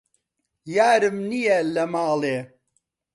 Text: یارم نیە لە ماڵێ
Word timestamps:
یارم 0.77 1.17
نیە 1.29 1.57
لە 1.73 1.83
ماڵێ 1.93 2.37